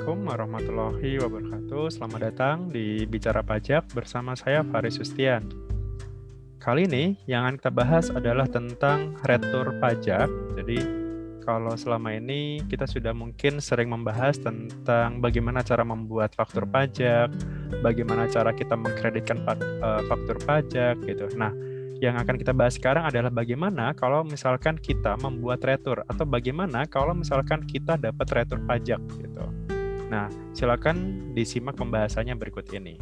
[0.00, 1.84] Assalamualaikum warahmatullahi wabarakatuh.
[1.92, 5.44] Selamat datang di Bicara Pajak bersama saya Faris Sustian.
[6.56, 10.24] Kali ini yang akan kita bahas adalah tentang retur pajak.
[10.56, 10.80] Jadi
[11.44, 17.28] kalau selama ini kita sudah mungkin sering membahas tentang bagaimana cara membuat faktur pajak,
[17.84, 21.28] bagaimana cara kita mengkreditkan eh, faktur pajak gitu.
[21.36, 21.52] Nah,
[22.00, 27.12] yang akan kita bahas sekarang adalah bagaimana kalau misalkan kita membuat retur atau bagaimana kalau
[27.12, 29.59] misalkan kita dapat retur pajak gitu.
[30.10, 32.98] Nah, silakan disimak pembahasannya berikut ini.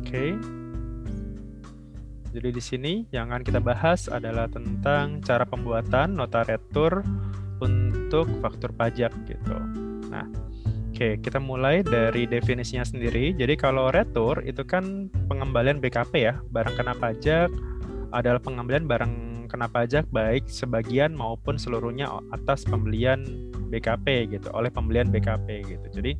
[0.00, 0.40] Oke.
[2.34, 7.04] Jadi di sini yang akan kita bahas adalah tentang cara pembuatan nota retur
[7.60, 9.54] untuk faktur pajak gitu.
[10.10, 10.26] Nah,
[10.94, 13.34] Oke, kita mulai dari definisinya sendiri.
[13.34, 17.50] Jadi kalau retur itu kan pengembalian BKP ya, barang kena pajak
[18.14, 19.12] adalah pengembalian barang
[19.50, 23.22] kena pajak baik sebagian maupun seluruhnya atas pembelian
[23.70, 25.86] BKP gitu, oleh pembelian BKP gitu.
[26.00, 26.12] Jadi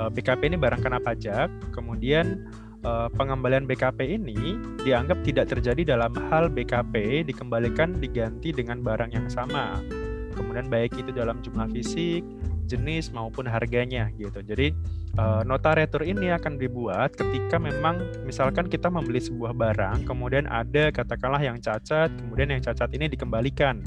[0.00, 2.48] eh, BKP ini barang kena pajak, kemudian
[2.80, 9.28] eh, pengembalian BKP ini dianggap tidak terjadi dalam hal BKP dikembalikan diganti dengan barang yang
[9.28, 9.80] sama.
[10.34, 12.26] Kemudian baik itu dalam jumlah fisik,
[12.66, 14.40] jenis maupun harganya gitu.
[14.40, 14.72] Jadi
[15.20, 20.90] uh, nota retur ini akan dibuat ketika memang misalkan kita membeli sebuah barang, kemudian ada
[20.90, 23.84] katakanlah yang cacat, kemudian yang cacat ini dikembalikan.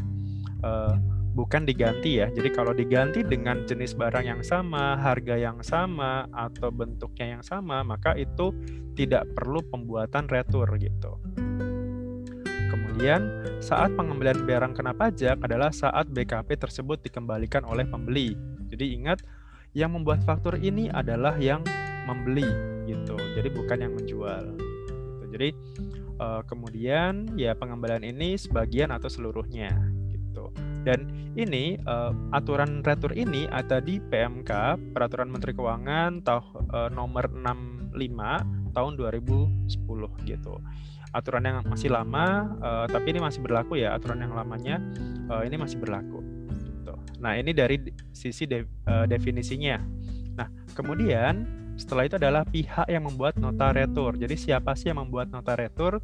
[0.62, 0.98] Uh,
[1.38, 2.34] bukan diganti ya.
[2.34, 7.86] Jadi kalau diganti dengan jenis barang yang sama, harga yang sama atau bentuknya yang sama,
[7.86, 8.50] maka itu
[8.98, 11.22] tidak perlu pembuatan retur gitu.
[12.98, 13.30] Kemudian,
[13.62, 18.34] saat pengembalian barang kena pajak adalah saat BKP tersebut dikembalikan oleh pembeli.
[18.68, 19.20] Jadi ingat
[19.76, 21.62] yang membuat faktur ini adalah yang
[22.08, 22.48] membeli
[22.88, 23.16] gitu.
[23.36, 24.44] Jadi bukan yang menjual.
[24.56, 24.96] Gitu.
[25.36, 25.50] Jadi
[26.18, 29.76] uh, kemudian ya pengembalian ini sebagian atau seluruhnya
[30.10, 30.50] gitu.
[30.88, 37.28] Dan ini uh, aturan retur ini ada di PMK Peraturan Menteri Keuangan tahun uh, nomor
[37.30, 40.54] 65 tahun 2010 gitu.
[41.12, 44.80] Aturan yang masih lama uh, tapi ini masih berlaku ya aturan yang lamanya
[45.28, 46.24] uh, ini masih berlaku.
[47.18, 47.82] Nah, ini dari
[48.14, 49.82] sisi de, uh, definisinya.
[50.38, 50.48] Nah,
[50.78, 51.48] kemudian
[51.78, 54.18] setelah itu adalah pihak yang membuat nota retur.
[54.18, 56.02] Jadi siapa sih yang membuat nota retur?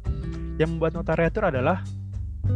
[0.58, 1.82] Yang membuat nota retur adalah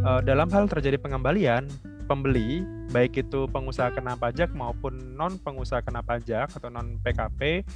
[0.07, 1.67] uh, dalam hal terjadi pengembalian
[2.07, 2.65] pembeli,
[2.95, 7.67] baik itu pengusaha kena pajak maupun non pengusaha kena pajak atau non PKP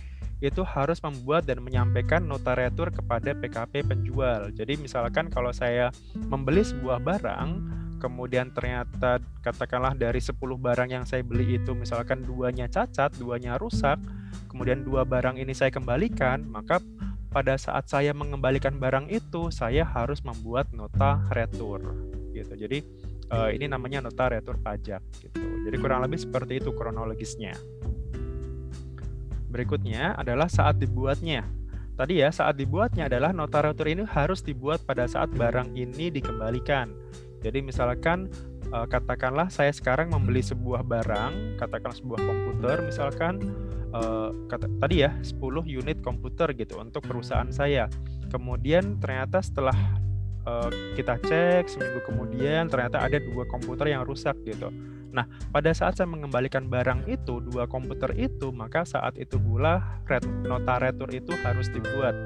[0.43, 4.50] itu harus membuat dan menyampaikan nota retur kepada PKP penjual.
[4.50, 5.94] Jadi misalkan kalau saya
[6.27, 7.50] membeli sebuah barang,
[8.02, 14.02] kemudian ternyata katakanlah dari 10 barang yang saya beli itu misalkan duanya cacat, duanya rusak,
[14.50, 16.82] kemudian dua barang ini saya kembalikan, maka
[17.32, 21.80] pada saat saya mengembalikan barang itu saya harus membuat nota retur
[22.36, 22.52] gitu.
[22.52, 22.84] Jadi
[23.32, 25.41] uh, ini namanya nota retur pajak gitu.
[25.41, 27.56] Jadi kurang lebih seperti itu kronologisnya.
[29.48, 31.48] Berikutnya adalah saat dibuatnya.
[31.92, 36.88] Tadi ya, saat dibuatnya adalah nota retur ini harus dibuat pada saat barang ini dikembalikan.
[37.42, 38.30] Jadi misalkan
[38.70, 43.42] uh, katakanlah saya sekarang membeli sebuah barang, katakanlah sebuah komputer misalkan
[43.92, 47.91] uh, kata, tadi ya 10 unit komputer gitu untuk perusahaan saya.
[48.30, 49.76] Kemudian ternyata setelah
[50.47, 54.72] uh, kita cek seminggu kemudian ternyata ada dua komputer yang rusak gitu.
[55.12, 60.24] Nah, pada saat saya mengembalikan barang itu, dua komputer itu, maka saat itu pula ret,
[60.48, 62.16] nota retur itu harus dibuat.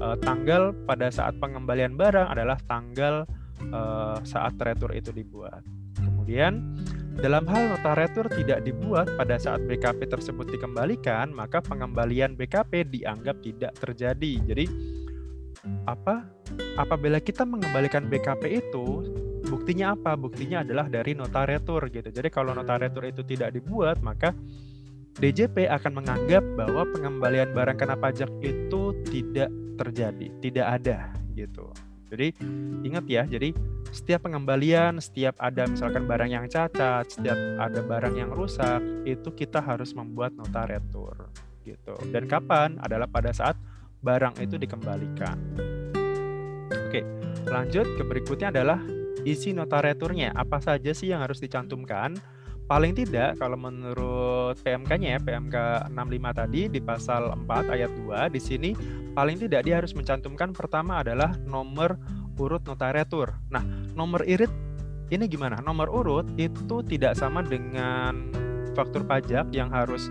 [0.00, 3.28] Uh, tanggal pada saat pengembalian barang adalah tanggal
[3.72, 5.62] uh, saat retur itu dibuat.
[5.96, 6.76] Kemudian
[7.16, 13.40] dalam hal nota retur tidak dibuat pada saat BKP tersebut dikembalikan, maka pengembalian BKP dianggap
[13.40, 14.32] tidak terjadi.
[14.44, 14.64] Jadi
[15.88, 16.28] apa?
[16.76, 18.86] Apabila kita mengembalikan BKP itu,
[19.48, 20.12] buktinya apa?
[20.12, 22.12] Buktinya adalah dari nota retur gitu.
[22.12, 24.36] Jadi kalau nota retur itu tidak dibuat, maka
[25.16, 29.48] DJP akan menganggap bahwa pengembalian barang kena pajak itu tidak
[29.80, 30.98] terjadi, tidak ada
[31.32, 31.72] gitu.
[32.06, 32.32] Jadi
[32.86, 33.50] ingat ya, jadi
[33.90, 39.58] setiap pengembalian, setiap ada misalkan barang yang cacat, setiap ada barang yang rusak, itu kita
[39.58, 41.30] harus membuat nota retur
[41.66, 41.98] gitu.
[42.14, 42.78] Dan kapan?
[42.78, 43.58] Adalah pada saat
[44.04, 45.38] barang itu dikembalikan.
[46.86, 47.02] Oke,
[47.50, 48.78] lanjut ke berikutnya adalah
[49.26, 50.30] isi nota returnya.
[50.38, 52.14] Apa saja sih yang harus dicantumkan?
[52.66, 55.56] Paling tidak kalau menurut PMK-nya ya, PMK
[55.94, 58.70] 65 tadi di pasal 4 ayat 2 di sini
[59.14, 61.94] paling tidak dia harus mencantumkan pertama adalah nomor
[62.36, 63.32] urut nota retur.
[63.48, 63.64] Nah,
[63.96, 64.50] nomor irit
[65.08, 65.62] ini gimana?
[65.62, 68.28] Nomor urut itu tidak sama dengan
[68.74, 70.10] faktur pajak yang harus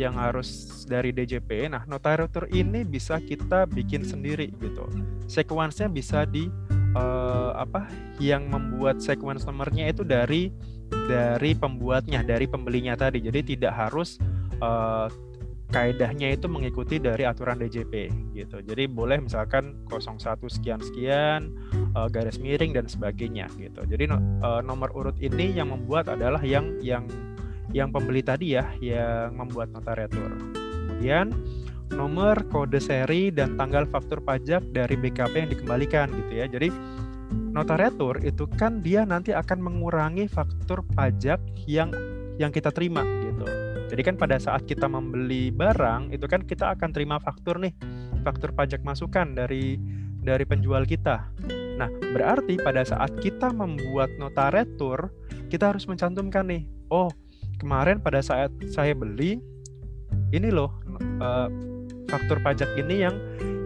[0.00, 1.68] yang harus dari DJP.
[1.68, 4.88] Nah, nota retur ini bisa kita bikin sendiri gitu.
[5.28, 6.48] Sekuensnya bisa di
[6.96, 7.84] uh, apa
[8.16, 10.48] yang membuat sequence nomornya itu dari
[10.90, 13.22] dari pembuatnya, dari pembelinya tadi.
[13.22, 14.18] Jadi tidak harus
[14.62, 15.10] uh,
[15.70, 18.58] kaedahnya itu mengikuti dari aturan DJP gitu.
[18.60, 20.18] Jadi boleh misalkan 01
[20.50, 21.40] sekian sekian
[21.94, 23.86] uh, garis miring dan sebagainya gitu.
[23.86, 27.06] Jadi no, uh, nomor urut ini yang membuat adalah yang yang
[27.70, 30.34] yang pembeli tadi ya yang membuat nota retur.
[30.50, 31.30] Kemudian
[31.94, 36.46] nomor kode seri dan tanggal faktur pajak dari BKP yang dikembalikan gitu ya.
[36.50, 36.68] Jadi
[37.50, 41.90] nota retur itu kan dia nanti akan mengurangi faktur pajak yang
[42.38, 43.46] yang kita terima gitu.
[43.90, 47.74] Jadi kan pada saat kita membeli barang itu kan kita akan terima faktur nih,
[48.22, 49.76] faktur pajak masukan dari
[50.22, 51.26] dari penjual kita.
[51.74, 55.10] Nah, berarti pada saat kita membuat nota retur,
[55.50, 56.62] kita harus mencantumkan nih,
[56.92, 57.10] oh,
[57.58, 59.42] kemarin pada saat saya beli
[60.30, 60.70] ini loh
[61.18, 61.50] uh,
[62.06, 63.16] faktur pajak ini yang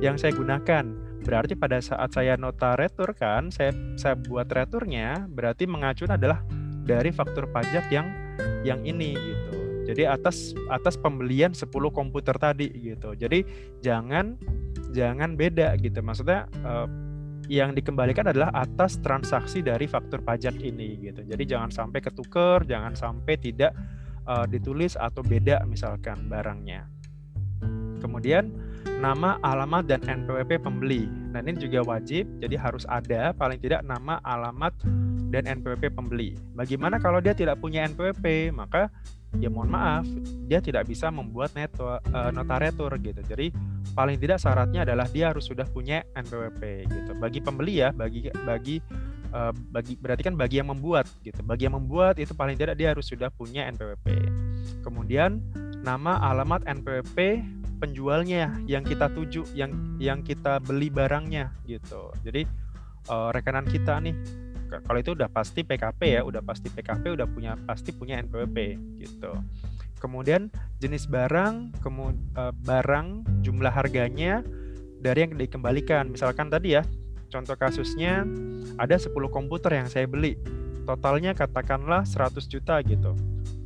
[0.00, 5.64] yang saya gunakan Berarti pada saat saya nota retur kan, saya saya buat returnya berarti
[5.64, 6.44] mengacu adalah
[6.84, 8.12] dari faktur pajak yang
[8.60, 9.52] yang ini gitu.
[9.84, 13.16] Jadi atas atas pembelian 10 komputer tadi gitu.
[13.16, 13.44] Jadi
[13.80, 14.36] jangan
[14.92, 16.00] jangan beda gitu.
[16.04, 16.88] Maksudnya uh,
[17.48, 21.20] yang dikembalikan adalah atas transaksi dari faktur pajak ini gitu.
[21.24, 23.76] Jadi jangan sampai ketuker, jangan sampai tidak
[24.24, 26.88] uh, ditulis atau beda misalkan barangnya.
[28.00, 28.52] Kemudian
[29.00, 31.08] nama, alamat, dan NPWP pembeli.
[31.32, 34.72] Nah ini juga wajib, jadi harus ada paling tidak nama, alamat,
[35.34, 36.38] dan NPWP pembeli.
[36.54, 38.54] Bagaimana kalau dia tidak punya NPWP?
[38.54, 38.86] Maka
[39.42, 40.06] ya mohon maaf,
[40.46, 43.18] dia tidak bisa membuat neto, uh, nota retur gitu.
[43.18, 43.50] Jadi
[43.98, 47.10] paling tidak syaratnya adalah dia harus sudah punya NPWP gitu.
[47.18, 48.78] Bagi pembeli ya, bagi bagi
[49.34, 51.42] uh, bagi berarti kan bagi yang membuat gitu.
[51.42, 54.06] Bagi yang membuat itu paling tidak dia harus sudah punya NPWP.
[54.86, 55.42] Kemudian
[55.82, 57.42] nama, alamat, NPWP
[57.78, 62.14] penjualnya yang kita tuju, yang yang kita beli barangnya gitu.
[62.22, 62.46] Jadi
[63.10, 64.16] uh, rekanan kita nih
[64.82, 68.58] kalau itu udah pasti PKP ya, udah pasti PKP, udah punya pasti punya NPWP
[68.98, 69.30] gitu.
[70.02, 70.50] Kemudian
[70.82, 74.42] jenis barang, kemudian uh, barang, jumlah harganya
[74.98, 76.10] dari yang dikembalikan.
[76.10, 76.82] Misalkan tadi ya,
[77.30, 78.26] contoh kasusnya
[78.80, 80.34] ada 10 komputer yang saya beli.
[80.84, 83.16] Totalnya katakanlah 100 juta gitu.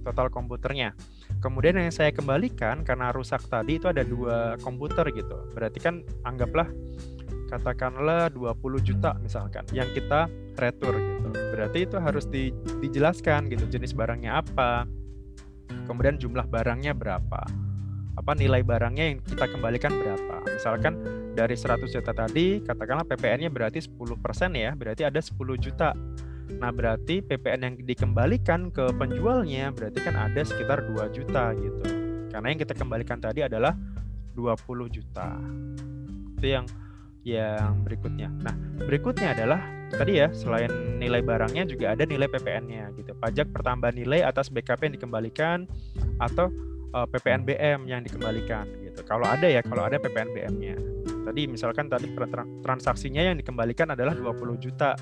[0.04, 0.94] Total komputernya.
[1.38, 5.38] Kemudian yang saya kembalikan karena rusak tadi itu ada dua komputer gitu.
[5.54, 6.66] Berarti kan anggaplah
[7.48, 11.28] katakanlah 20 juta misalkan yang kita retur gitu.
[11.32, 12.52] Berarti itu harus di,
[12.82, 14.84] dijelaskan gitu jenis barangnya apa.
[15.86, 17.42] Kemudian jumlah barangnya berapa.
[18.18, 20.42] Apa nilai barangnya yang kita kembalikan berapa.
[20.42, 20.98] Misalkan
[21.38, 23.94] dari 100 juta tadi katakanlah PPN-nya berarti 10%
[24.58, 25.94] ya, berarti ada 10 juta
[26.56, 31.84] Nah, berarti PPN yang dikembalikan ke penjualnya berarti kan ada sekitar 2 juta gitu.
[32.32, 33.76] Karena yang kita kembalikan tadi adalah
[34.32, 35.36] 20 juta.
[36.40, 36.64] Itu yang
[37.28, 38.32] yang berikutnya.
[38.40, 38.56] Nah,
[38.88, 39.60] berikutnya adalah
[39.92, 43.12] tadi ya, selain nilai barangnya juga ada nilai PPN-nya gitu.
[43.18, 45.58] Pajak pertambahan nilai atas BKP yang dikembalikan
[46.16, 46.48] atau
[46.96, 49.04] uh, eh, PPN BM yang dikembalikan gitu.
[49.04, 50.76] Kalau ada ya, kalau ada PPN BM-nya.
[51.28, 52.08] Tadi misalkan tadi
[52.64, 54.96] transaksinya yang dikembalikan adalah 20 juta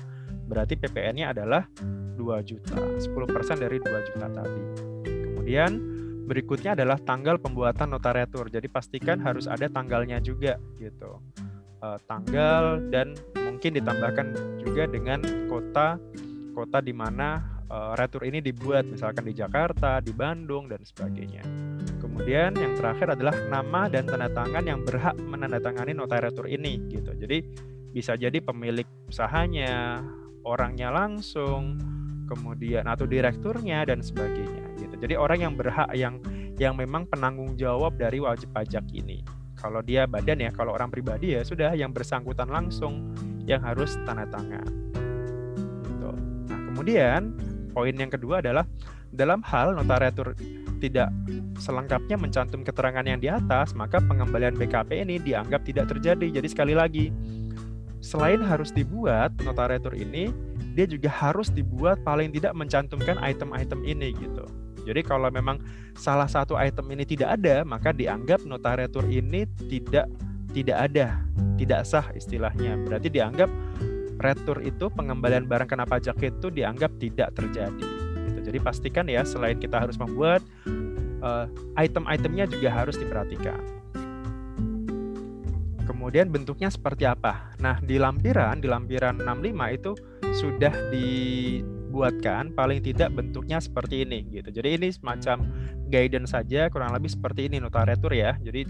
[0.47, 1.67] berarti PPN-nya adalah
[2.15, 4.63] 2 juta, 10% dari 2 juta tadi.
[5.05, 5.71] Kemudian
[6.27, 8.51] berikutnya adalah tanggal pembuatan nota retur.
[8.51, 11.23] Jadi pastikan harus ada tanggalnya juga gitu.
[11.79, 14.27] E, tanggal dan mungkin ditambahkan
[14.59, 15.95] juga dengan kota
[16.51, 21.47] kota di mana e, retur ini dibuat, misalkan di Jakarta, di Bandung dan sebagainya.
[22.03, 27.15] Kemudian yang terakhir adalah nama dan tanda tangan yang berhak menandatangani nota retur ini gitu.
[27.15, 27.39] Jadi
[27.93, 30.03] bisa jadi pemilik usahanya,
[30.47, 31.75] orangnya langsung,
[32.27, 34.95] kemudian atau direkturnya dan sebagainya gitu.
[34.95, 36.23] Jadi orang yang berhak yang
[36.57, 39.21] yang memang penanggung jawab dari wajib pajak ini.
[39.57, 43.13] Kalau dia badan ya, kalau orang pribadi ya sudah yang bersangkutan langsung
[43.49, 44.69] yang harus tanda tangan.
[45.85, 46.09] Gitu.
[46.47, 47.33] Nah, kemudian
[47.73, 48.65] poin yang kedua adalah
[49.09, 50.37] dalam hal notariatur
[50.77, 51.09] tidak
[51.57, 56.37] selengkapnya mencantum keterangan yang di atas, maka pengembalian BKP ini dianggap tidak terjadi.
[56.37, 57.09] Jadi sekali lagi,
[58.07, 60.31] selain harus dibuat notariatur ini,
[60.79, 64.47] dia juga harus dibuat paling tidak mencantumkan item-item ini gitu.
[64.87, 65.59] Jadi kalau memang
[65.99, 70.07] salah satu item ini tidak ada, maka dianggap notariatur ini tidak
[70.55, 71.19] tidak ada,
[71.59, 72.79] tidak sah istilahnya.
[72.87, 73.51] Berarti dianggap
[74.23, 77.87] retur itu pengembalian barang kena pajak itu dianggap tidak terjadi.
[78.31, 78.39] Gitu.
[78.47, 80.39] Jadi pastikan ya selain kita harus membuat
[81.19, 83.76] uh, item-itemnya juga harus diperhatikan.
[86.07, 87.51] Kemudian bentuknya seperti apa?
[87.59, 89.91] Nah, di lampiran, di lampiran 65 itu
[90.39, 94.55] sudah dibuatkan paling tidak bentuknya seperti ini gitu.
[94.55, 95.43] Jadi ini semacam
[95.91, 98.39] guidance saja kurang lebih seperti ini notaretur ya.
[98.39, 98.63] Jadi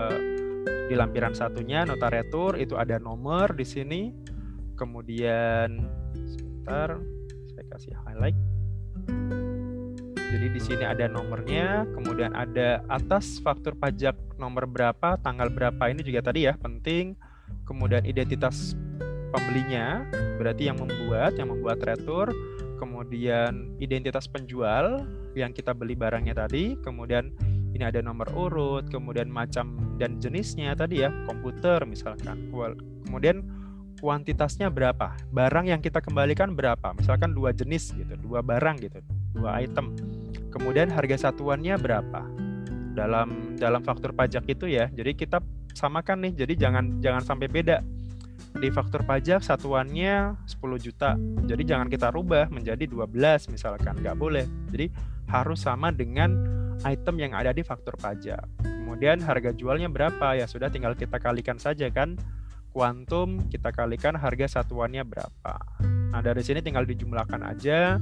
[0.00, 0.20] eh,
[0.88, 4.08] di lampiran satunya notaretur itu ada nomor di sini.
[4.72, 5.84] Kemudian
[6.24, 6.96] sebentar
[7.52, 8.38] saya kasih highlight.
[10.28, 16.04] Jadi di sini ada nomornya, kemudian ada atas faktur pajak nomor berapa, tanggal berapa ini
[16.04, 17.16] juga tadi ya penting.
[17.64, 18.76] Kemudian identitas
[19.32, 20.04] pembelinya,
[20.36, 22.28] berarti yang membuat, yang membuat retur,
[22.76, 27.32] kemudian identitas penjual yang kita beli barangnya tadi, kemudian
[27.72, 32.52] ini ada nomor urut, kemudian macam dan jenisnya tadi ya, komputer misalkan.
[33.04, 33.44] Kemudian
[34.00, 39.00] kuantitasnya berapa, barang yang kita kembalikan berapa, misalkan dua jenis gitu, dua barang gitu,
[39.36, 39.92] dua item.
[40.48, 42.22] Kemudian harga satuannya berapa?
[42.96, 44.90] Dalam dalam faktur pajak itu ya.
[44.90, 45.38] Jadi kita
[45.76, 46.32] samakan nih.
[46.44, 47.84] Jadi jangan jangan sampai beda.
[48.58, 51.14] Di faktur pajak satuannya 10 juta.
[51.46, 54.00] Jadi jangan kita rubah menjadi 12 misalkan.
[54.00, 54.46] Nggak boleh.
[54.72, 54.90] Jadi
[55.28, 56.34] harus sama dengan
[56.82, 58.42] item yang ada di faktur pajak.
[58.64, 60.34] Kemudian harga jualnya berapa?
[60.34, 62.18] Ya sudah tinggal kita kalikan saja kan.
[62.72, 65.54] Kuantum kita kalikan harga satuannya berapa.
[66.08, 68.00] Nah, dari sini tinggal dijumlahkan aja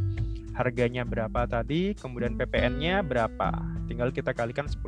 [0.57, 3.53] harganya berapa tadi, kemudian PPN-nya berapa.
[3.87, 4.81] Tinggal kita kalikan 10%.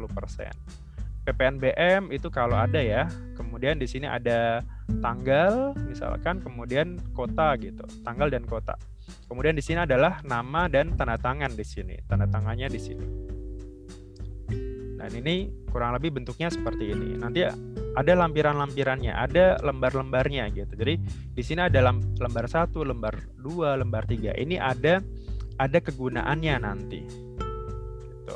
[1.28, 3.04] PPN BM itu kalau ada ya.
[3.36, 4.64] Kemudian di sini ada
[5.04, 8.80] tanggal misalkan, kemudian kota gitu, tanggal dan kota.
[9.28, 13.06] Kemudian di sini adalah nama dan tanda tangan di sini, tanda tangannya di sini.
[14.98, 17.20] Dan ini kurang lebih bentuknya seperti ini.
[17.20, 20.74] Nanti ada lampiran-lampirannya, ada lembar-lembarnya gitu.
[20.74, 20.94] Jadi
[21.36, 24.32] di sini ada lembar satu, lembar dua, lembar tiga.
[24.32, 24.98] Ini ada
[25.58, 27.00] ada kegunaannya nanti.
[27.04, 28.34] Gitu.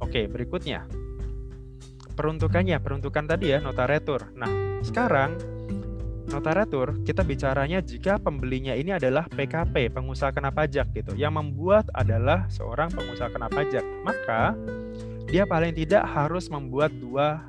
[0.00, 0.86] Oke, berikutnya.
[2.14, 4.30] Peruntukannya, peruntukan tadi ya, nota retur.
[4.38, 5.36] Nah, sekarang
[6.30, 11.18] nota retur kita bicaranya jika pembelinya ini adalah PKP, pengusaha kena pajak gitu.
[11.18, 13.82] Yang membuat adalah seorang pengusaha kena pajak.
[14.06, 14.54] Maka
[15.26, 17.42] dia paling tidak harus membuat dua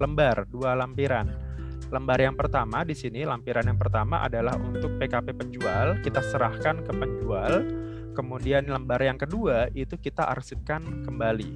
[0.00, 1.28] lembar, dua lampiran.
[1.92, 6.92] Lembar yang pertama di sini, lampiran yang pertama adalah untuk PKP penjual, kita serahkan ke
[6.96, 7.68] penjual
[8.12, 11.50] kemudian lembar yang kedua itu kita arsipkan kembali.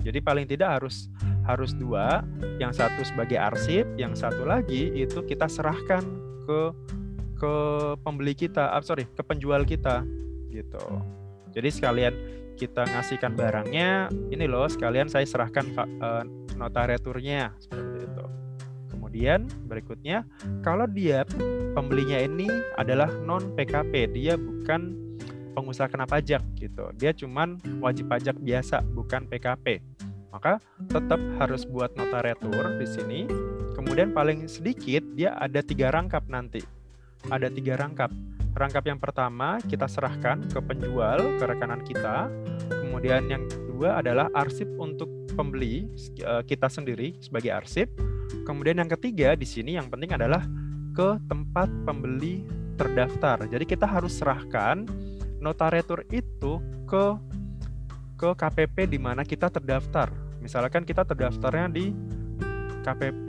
[0.00, 1.08] Jadi paling tidak harus
[1.44, 2.22] harus dua,
[2.60, 6.02] yang satu sebagai arsip, yang satu lagi itu kita serahkan
[6.46, 6.60] ke
[7.40, 7.54] ke
[8.04, 10.04] pembeli kita, ah, sorry, ke penjual kita
[10.52, 10.84] gitu.
[11.56, 12.14] Jadi sekalian
[12.60, 15.64] kita ngasihkan barangnya, ini loh sekalian saya serahkan
[16.04, 16.22] uh,
[16.60, 18.26] nota returnya seperti itu.
[18.92, 20.28] Kemudian berikutnya,
[20.60, 21.24] kalau dia
[21.72, 25.09] pembelinya ini adalah non PKP, dia bukan
[25.60, 26.88] pengusaha kena pajak gitu.
[26.96, 29.84] Dia cuman wajib pajak biasa, bukan PKP.
[30.32, 30.56] Maka
[30.88, 33.20] tetap harus buat nota retur di sini.
[33.76, 36.64] Kemudian paling sedikit dia ada tiga rangkap nanti.
[37.28, 38.08] Ada tiga rangkap.
[38.56, 42.32] Rangkap yang pertama kita serahkan ke penjual, ke rekanan kita.
[42.70, 45.86] Kemudian yang kedua adalah arsip untuk pembeli
[46.18, 47.90] eh, kita sendiri sebagai arsip.
[48.46, 50.42] Kemudian yang ketiga di sini yang penting adalah
[50.94, 52.46] ke tempat pembeli
[52.78, 53.44] terdaftar.
[53.50, 54.88] Jadi kita harus serahkan
[55.40, 57.16] notaretur itu ke
[58.20, 60.12] ke KPP di mana kita terdaftar.
[60.44, 61.92] Misalkan kita terdaftarnya di
[62.84, 63.28] KPP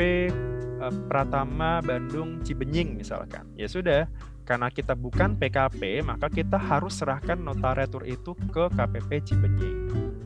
[0.79, 3.47] eh, Pratama Bandung Cibenying misalkan.
[3.55, 4.07] Ya sudah,
[4.43, 9.79] karena kita bukan PKP, maka kita harus serahkan notaretur itu ke KPP Cibenying.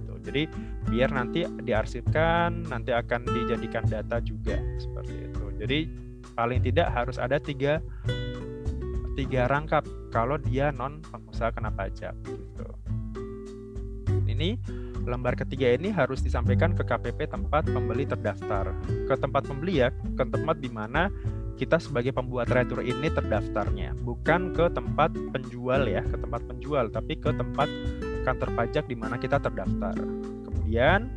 [0.10, 0.50] Tuh, jadi
[0.90, 5.46] biar nanti diarsipkan, nanti akan dijadikan data juga seperti itu.
[5.62, 5.80] Jadi
[6.34, 7.80] paling tidak harus ada tiga
[9.16, 12.68] tiga rangkap kalau dia non pengusaha kena pajak gitu.
[14.28, 14.60] Ini
[15.08, 18.76] lembar ketiga ini harus disampaikan ke KPP tempat pembeli terdaftar.
[19.08, 21.08] Ke tempat pembeli ya, ke tempat di mana
[21.56, 27.16] kita sebagai pembuat retur ini terdaftarnya, bukan ke tempat penjual ya, ke tempat penjual, tapi
[27.16, 27.72] ke tempat
[28.28, 29.96] kantor pajak di mana kita terdaftar.
[30.44, 31.08] Kemudian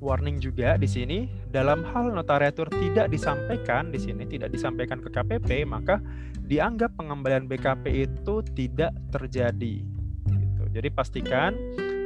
[0.00, 5.64] warning juga di sini dalam hal notariatur tidak disampaikan di sini tidak disampaikan ke KPP
[5.64, 6.00] maka
[6.46, 9.82] dianggap pengembalian BKP itu tidak terjadi
[10.28, 10.62] gitu.
[10.70, 11.56] Jadi pastikan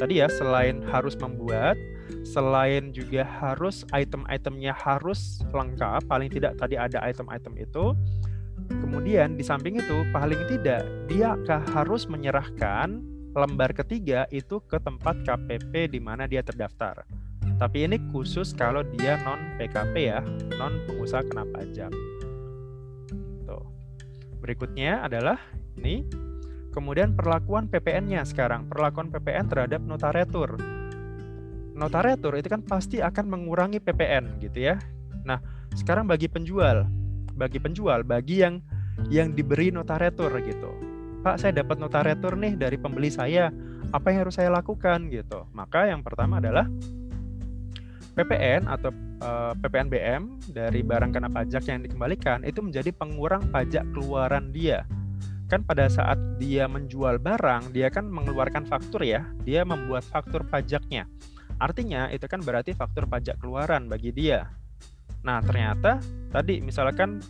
[0.01, 1.77] tadi ya selain harus membuat
[2.25, 7.95] selain juga harus item-itemnya harus lengkap paling tidak tadi ada item-item itu
[8.71, 11.35] kemudian di samping itu paling tidak dia
[11.75, 13.03] harus menyerahkan
[13.35, 17.07] lembar ketiga itu ke tempat KPP di mana dia terdaftar.
[17.61, 20.25] Tapi ini khusus kalau dia non PKP ya,
[20.57, 21.93] non pengusaha kena pajak.
[23.45, 23.65] Tuh.
[24.41, 25.37] Berikutnya adalah
[25.77, 26.09] ini.
[26.71, 30.55] Kemudian perlakuan PPN-nya sekarang, perlakuan PPN terhadap notaretur.
[31.75, 34.79] Notaretur itu kan pasti akan mengurangi PPN gitu ya.
[35.27, 35.43] Nah,
[35.75, 36.87] sekarang bagi penjual,
[37.35, 38.63] bagi penjual, bagi yang
[39.11, 40.71] yang diberi notaretur gitu.
[41.27, 43.51] Pak, saya dapat notaretur nih dari pembeli saya.
[43.91, 45.51] Apa yang harus saya lakukan gitu?
[45.51, 46.71] Maka yang pertama adalah
[48.21, 48.93] PPN atau
[49.25, 54.85] uh, PPNBM dari barang kena pajak yang dikembalikan itu menjadi pengurang pajak keluaran dia.
[55.49, 61.09] Kan pada saat dia menjual barang, dia kan mengeluarkan faktur ya, dia membuat faktur pajaknya.
[61.57, 64.53] Artinya itu kan berarti faktur pajak keluaran bagi dia.
[65.25, 67.25] Nah, ternyata tadi misalkan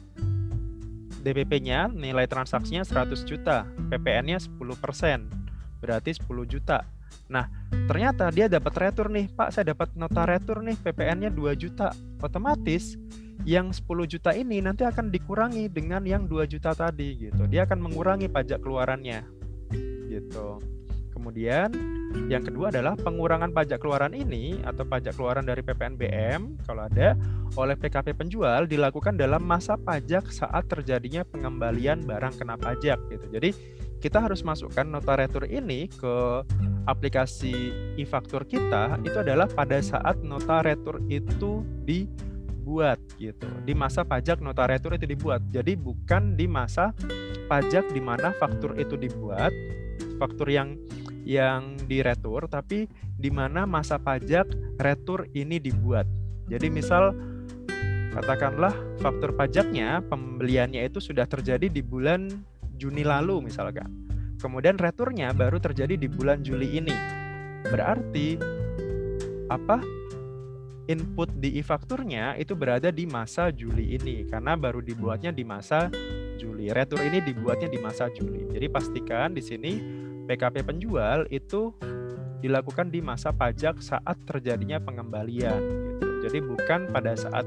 [1.23, 3.63] DPP-nya nilai transaksinya 100 juta,
[3.95, 6.83] PPN-nya 10%, berarti 10 juta.
[7.31, 7.47] Nah,
[7.87, 11.95] ternyata dia dapat retur nih, Pak, saya dapat nota retur nih, PPN-nya 2 juta.
[12.19, 12.99] Otomatis
[13.49, 17.47] yang 10 juta ini nanti akan dikurangi dengan yang 2 juta tadi gitu.
[17.49, 19.25] Dia akan mengurangi pajak keluarannya.
[20.11, 20.61] Gitu.
[21.21, 21.69] Kemudian
[22.33, 27.13] yang kedua adalah pengurangan pajak keluaran ini atau pajak keluaran dari PPNBM kalau ada
[27.61, 33.27] oleh PKP penjual dilakukan dalam masa pajak saat terjadinya pengembalian barang kena pajak gitu.
[33.37, 33.51] Jadi
[34.01, 36.43] kita harus masukkan nota retur ini ke
[36.89, 43.47] aplikasi e-faktur kita itu adalah pada saat nota retur itu dibuat gitu.
[43.69, 45.45] Di masa pajak nota retur itu dibuat.
[45.53, 46.97] Jadi bukan di masa
[47.47, 49.53] pajak di mana faktur itu dibuat,
[50.17, 50.81] faktur yang
[51.29, 52.89] yang diretur, tapi
[53.21, 54.49] di mana masa pajak
[54.81, 56.09] retur ini dibuat.
[56.49, 57.13] Jadi misal
[58.11, 62.27] katakanlah faktur pajaknya pembeliannya itu sudah terjadi di bulan
[62.81, 64.09] Juni lalu misalkan.
[64.41, 66.97] Kemudian returnya baru terjadi di bulan Juli ini.
[67.69, 68.41] Berarti
[69.53, 69.85] apa?
[70.89, 75.93] Input di e-fakturnya itu berada di masa Juli ini karena baru dibuatnya di masa
[76.41, 76.73] Juli.
[76.73, 78.49] Retur ini dibuatnya di masa Juli.
[78.49, 79.73] Jadi pastikan di sini
[80.27, 81.71] PKP penjual itu
[82.41, 86.09] dilakukan di masa pajak saat terjadinya pengembalian gitu.
[86.27, 87.47] Jadi bukan pada saat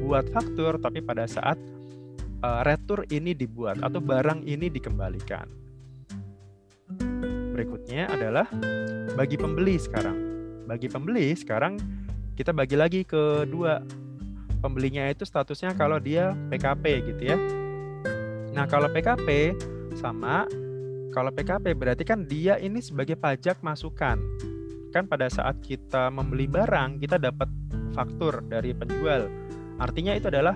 [0.00, 1.60] buat faktur tapi pada saat
[2.44, 5.46] uh, retur ini dibuat atau barang ini dikembalikan.
[7.54, 8.48] Berikutnya adalah
[9.14, 10.16] bagi pembeli sekarang.
[10.64, 11.76] Bagi pembeli sekarang
[12.34, 13.84] kita bagi lagi ke dua.
[14.60, 17.36] Pembelinya itu statusnya kalau dia PKP gitu ya.
[18.52, 19.56] Nah, kalau PKP
[19.96, 20.44] sama
[21.10, 24.20] kalau PKP berarti kan dia ini sebagai pajak masukan.
[24.94, 27.50] Kan pada saat kita membeli barang, kita dapat
[27.94, 29.26] faktur dari penjual.
[29.82, 30.54] Artinya itu adalah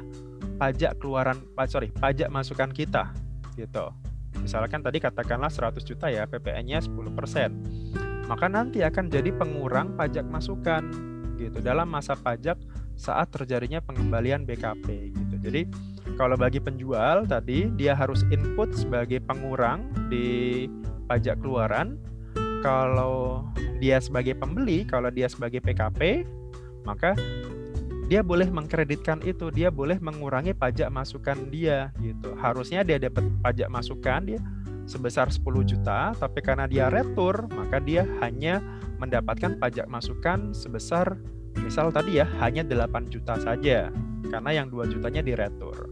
[0.56, 3.10] pajak keluaran, sorry, pajak masukan kita,
[3.58, 3.90] gitu.
[4.38, 8.26] Misalkan tadi katakanlah 100 juta ya, PPN-nya 10%.
[8.26, 10.82] Maka nanti akan jadi pengurang pajak masukan,
[11.38, 12.58] gitu, dalam masa pajak
[12.94, 15.36] saat terjadinya pengembalian BKP, gitu.
[15.42, 15.62] Jadi
[16.14, 20.66] kalau bagi penjual tadi dia harus input sebagai pengurang di
[21.10, 21.98] pajak keluaran.
[22.64, 23.44] Kalau
[23.76, 26.24] dia sebagai pembeli, kalau dia sebagai PKP,
[26.88, 27.12] maka
[28.04, 32.36] dia boleh mengkreditkan itu, dia boleh mengurangi pajak masukan dia gitu.
[32.36, 34.40] Harusnya dia dapat pajak masukan dia
[34.84, 38.60] sebesar 10 juta, tapi karena dia retur, maka dia hanya
[39.00, 41.16] mendapatkan pajak masukan sebesar
[41.64, 43.88] misal tadi ya hanya 8 juta saja
[44.28, 45.88] karena yang 2 jutanya diretur.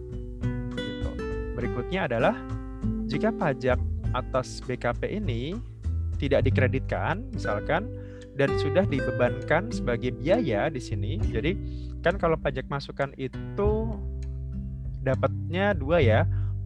[0.76, 1.10] Gitu.
[1.56, 2.36] Berikutnya adalah
[3.08, 3.80] jika pajak
[4.12, 5.56] atas BKP ini
[6.20, 7.88] tidak dikreditkan misalkan
[8.36, 11.20] dan sudah dibebankan sebagai biaya di sini.
[11.20, 11.52] Jadi
[12.02, 13.94] kan kalau pajak masukan itu
[15.02, 16.20] dapatnya dua ya,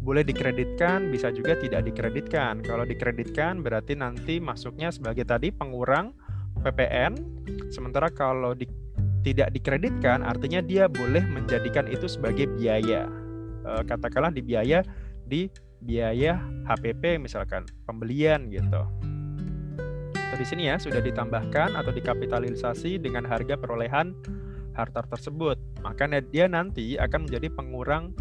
[0.07, 2.63] boleh dikreditkan, bisa juga tidak dikreditkan.
[2.63, 6.15] Kalau dikreditkan berarti nanti masuknya sebagai tadi pengurang
[6.63, 7.17] PPN,
[7.69, 8.65] sementara kalau di
[9.27, 13.11] tidak dikreditkan artinya dia boleh menjadikan itu sebagai biaya.
[13.67, 14.87] E, katakanlah di biaya
[15.27, 15.51] di
[15.83, 16.39] biaya
[16.71, 18.87] HPP misalkan pembelian gitu.
[20.37, 24.13] Di sini ya sudah ditambahkan atau dikapitalisasi dengan harga perolehan
[24.77, 25.57] harta tersebut.
[25.81, 28.13] Maka dia nanti akan menjadi pengurang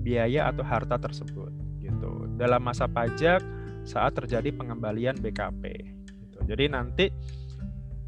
[0.00, 1.52] biaya atau harta tersebut
[1.84, 2.24] gitu.
[2.40, 3.44] Dalam masa pajak
[3.84, 5.62] saat terjadi pengembalian BKP.
[6.08, 6.38] Gitu.
[6.48, 7.06] Jadi nanti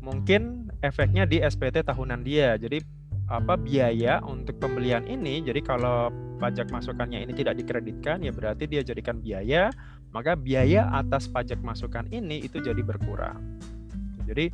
[0.00, 2.56] mungkin efeknya di SPT tahunan dia.
[2.56, 2.80] Jadi
[3.30, 6.10] apa biaya untuk pembelian ini jadi kalau
[6.42, 9.70] pajak masukannya ini tidak dikreditkan ya berarti dia jadikan biaya
[10.10, 13.38] maka biaya atas pajak masukan ini itu jadi berkurang
[14.26, 14.50] jadi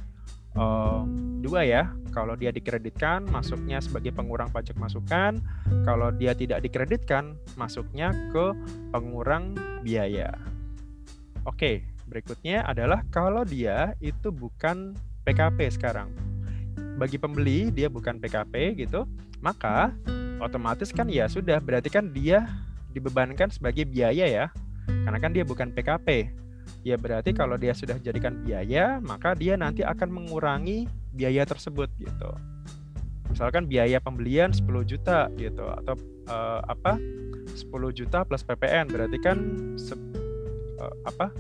[0.61, 1.09] uh,
[1.41, 5.37] dua ya kalau dia dikreditkan masuknya sebagai pengurang pajak masukan
[5.85, 8.57] kalau dia tidak dikreditkan masuknya ke
[8.88, 9.52] pengurang
[9.85, 10.33] biaya
[11.44, 16.14] oke berikutnya adalah kalau dia itu bukan PKP sekarang.
[16.96, 19.05] Bagi pembeli dia bukan PKP gitu,
[19.42, 19.90] maka
[20.38, 22.46] otomatis kan ya sudah berarti kan dia
[22.94, 24.46] dibebankan sebagai biaya ya.
[24.87, 26.31] Karena kan dia bukan PKP.
[26.87, 32.31] Ya berarti kalau dia sudah jadikan biaya, maka dia nanti akan mengurangi biaya tersebut gitu.
[33.33, 35.96] Misalkan biaya pembelian 10 juta gitu atau
[36.29, 37.00] uh, apa?
[37.57, 39.38] 10 juta plus PPN berarti kan
[40.79, 41.33] uh, apa?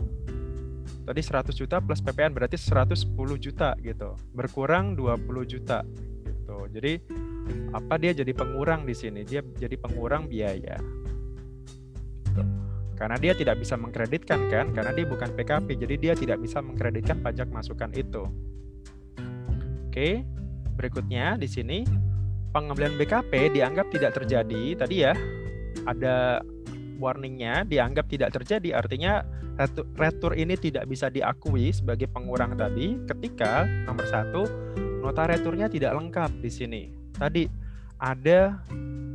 [1.06, 4.18] tadi 100 juta plus PPN berarti 110 juta gitu.
[4.34, 5.86] Berkurang 20 juta
[6.26, 6.66] gitu.
[6.74, 6.98] Jadi
[7.70, 9.22] apa dia jadi pengurang di sini?
[9.22, 10.76] Dia jadi pengurang biaya.
[12.26, 12.42] Gitu.
[12.98, 17.20] Karena dia tidak bisa mengkreditkan kan, karena dia bukan PKP, jadi dia tidak bisa mengkreditkan
[17.20, 18.24] pajak masukan itu.
[19.96, 20.20] Oke,
[20.76, 21.80] berikutnya di sini
[22.52, 24.76] pengambilan BKP dianggap tidak terjadi.
[24.76, 25.16] Tadi ya
[25.88, 26.44] ada
[27.00, 29.24] warningnya dianggap tidak terjadi, artinya
[29.96, 34.44] retur ini tidak bisa diakui sebagai pengurang tadi ketika nomor satu
[35.00, 36.82] nota returnya tidak lengkap di sini.
[37.16, 37.48] Tadi
[37.96, 38.60] ada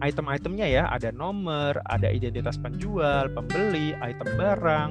[0.01, 4.89] item-itemnya ya, ada nomor, ada identitas penjual, pembeli, item barang,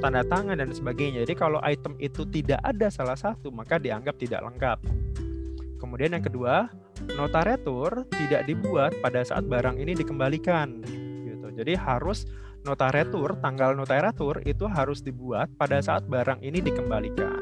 [0.00, 1.28] tanda tangan dan sebagainya.
[1.28, 4.80] Jadi kalau item itu tidak ada salah satu maka dianggap tidak lengkap.
[5.76, 6.72] Kemudian yang kedua,
[7.16, 10.80] nota retur tidak dibuat pada saat barang ini dikembalikan.
[11.24, 11.46] Gitu.
[11.52, 12.24] Jadi harus
[12.66, 17.38] nota retur, tanggal nota retur itu harus dibuat pada saat barang ini dikembalikan.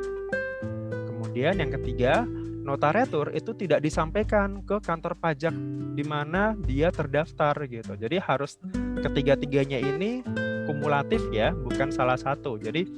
[1.09, 2.29] Kemudian yang ketiga,
[2.65, 5.55] nota retur itu tidak disampaikan ke kantor pajak
[5.95, 7.95] di mana dia terdaftar gitu.
[7.97, 8.61] Jadi harus
[9.01, 10.25] ketiga-tiganya ini
[10.65, 12.61] kumulatif ya, bukan salah satu.
[12.61, 12.89] Jadi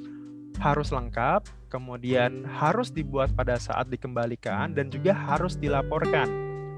[0.61, 6.29] harus lengkap, kemudian harus dibuat pada saat dikembalikan dan juga harus dilaporkan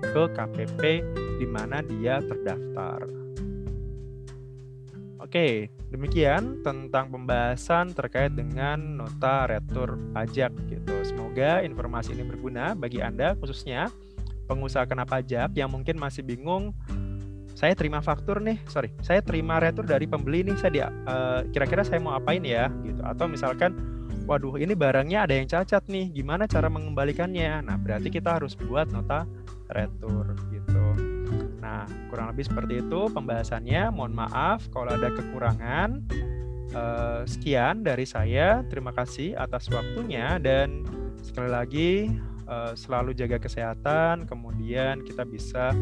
[0.03, 0.83] ke KPP
[1.39, 3.07] di mana dia terdaftar.
[5.19, 10.95] Oke, demikian tentang pembahasan terkait dengan nota retur pajak gitu.
[11.05, 13.93] Semoga informasi ini berguna bagi Anda khususnya
[14.49, 16.73] pengusaha kena pajak yang mungkin masih bingung
[17.59, 21.83] saya terima faktur nih, sorry, saya terima retur dari pembeli nih, saya dia uh, kira-kira
[21.83, 23.03] saya mau apain ya gitu.
[23.03, 23.75] Atau misalkan
[24.31, 27.67] waduh ini barangnya ada yang cacat nih, gimana cara mengembalikannya?
[27.67, 29.27] Nah, berarti kita harus buat nota
[29.75, 30.85] retur gitu.
[31.59, 33.91] Nah, kurang lebih seperti itu pembahasannya.
[33.91, 36.07] Mohon maaf kalau ada kekurangan.
[36.69, 38.63] Uh, sekian dari saya.
[38.71, 40.87] Terima kasih atas waktunya dan
[41.25, 41.91] sekali lagi
[42.47, 44.31] uh, selalu jaga kesehatan.
[44.31, 45.75] Kemudian kita bisa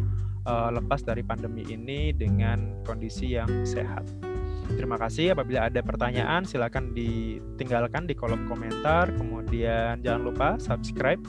[0.47, 4.07] uh, lepas dari pandemi ini dengan kondisi yang sehat.
[4.67, 5.39] Terima kasih.
[5.39, 9.15] Apabila ada pertanyaan, silakan ditinggalkan di kolom komentar.
[9.15, 11.23] Kemudian jangan lupa subscribe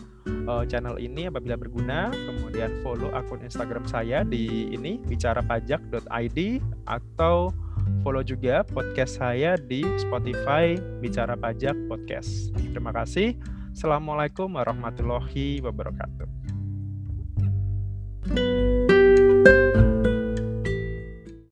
[0.49, 2.09] uh, channel ini apabila berguna.
[2.09, 6.39] Kemudian follow akun Instagram saya di ini bicarapajak.id
[6.89, 7.53] atau
[8.01, 12.49] follow juga podcast saya di Spotify Bicara Pajak Podcast.
[12.57, 13.37] Terima kasih.
[13.77, 16.25] Assalamualaikum warahmatullahi wabarakatuh.